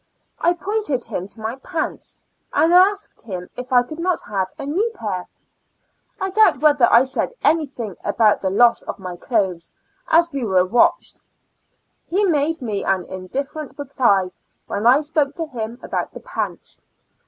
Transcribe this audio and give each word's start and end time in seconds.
I 0.39 0.55
pointed 0.55 1.05
him 1.05 1.27
to 1.27 1.39
my 1.39 1.57
pants, 1.57 2.17
and 2.51 2.73
asked 2.73 3.21
him 3.21 3.51
if 3.55 3.71
I 3.71 3.83
could 3.83 3.99
not 3.99 4.19
have 4.27 4.47
a 4.57 4.65
new 4.65 4.89
pair. 4.95 5.27
I 6.19 6.31
doubt 6.31 6.57
whether 6.59 6.91
I 6.91 7.03
said 7.03 7.33
anything 7.43 7.95
about 8.03 8.41
the 8.41 8.49
loss 8.49 8.81
of 8.81 8.97
my 8.97 9.15
clothes, 9.15 9.71
as 10.07 10.31
we 10.31 10.43
were 10.43 10.65
watched. 10.65 11.21
He 12.03 12.25
made 12.25 12.63
me 12.63 12.83
an 12.83 13.05
indifferent 13.05 13.77
reply 13.77 14.29
when 14.65 14.87
I 14.87 15.01
spoke 15.01 15.35
to 15.35 15.45
him 15.45 15.79
about 15.83 16.13
the 16.13 16.19
pants. 16.19 16.81